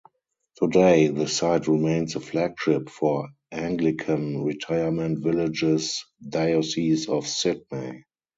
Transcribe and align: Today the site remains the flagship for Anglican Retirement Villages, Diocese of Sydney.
Today 0.57 1.09
the 1.09 1.27
site 1.27 1.67
remains 1.67 2.15
the 2.15 2.21
flagship 2.21 2.89
for 2.89 3.29
Anglican 3.51 4.43
Retirement 4.43 5.23
Villages, 5.23 6.03
Diocese 6.27 7.07
of 7.07 7.27
Sydney. 7.27 8.05